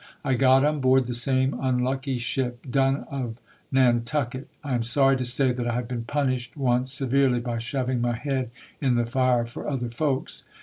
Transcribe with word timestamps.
I 0.25 0.33
got 0.33 0.65
on 0.65 0.79
board 0.79 1.05
the 1.05 1.13
same 1.13 1.55
unlucky 1.61 2.17
ship 2.17 2.65
"Done 2.71 3.05
of 3.11 3.37
Nantucket". 3.71 4.47
I 4.63 4.73
am 4.73 4.81
sorry 4.81 5.15
to 5.15 5.23
say 5.25 5.51
that 5.51 5.67
I 5.67 5.75
have 5.75 5.87
been 5.87 6.05
punished 6.05 6.57
once 6.57 6.91
severely 6.91 7.39
by 7.39 7.59
shoving 7.59 8.01
my 8.01 8.13
head 8.15 8.49
in 8.81 8.95
the 8.95 9.05
fire 9.05 9.45
for 9.45 9.69
other 9.69 9.91
folks. 9.91 10.43